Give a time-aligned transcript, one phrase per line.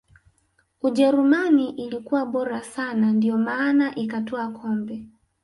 [0.81, 5.05] ujerumani ilikuwa bora sana ndiyo maana ikatwaa kombe